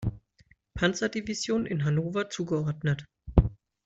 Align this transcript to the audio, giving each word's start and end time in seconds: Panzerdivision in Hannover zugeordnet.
Panzerdivision 0.73 1.67
in 1.67 1.85
Hannover 1.85 2.27
zugeordnet. 2.31 3.05